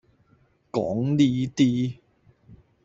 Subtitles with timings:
[0.71, 1.99] 講呢啲